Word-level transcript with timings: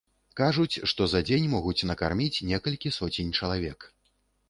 Кажуць, 0.39 0.75
што 0.91 1.07
за 1.11 1.21
дзень 1.27 1.47
могуць 1.53 1.85
накарміць 1.91 2.43
некалькі 2.51 2.97
соцень 2.99 3.35
чалавек. 3.39 3.91